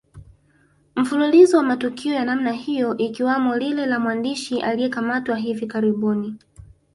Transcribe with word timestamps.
Mfululizo 0.95 1.57
wa 1.57 1.63
matukio 1.63 2.13
ya 2.13 2.25
namna 2.25 2.51
hiyo 2.51 2.97
ikiwamo 2.97 3.55
lile 3.57 3.85
la 3.85 3.99
mwandishi 3.99 4.61
aliyekamatwa 4.61 5.35
hivi 5.37 5.67
karibuni 5.67 6.35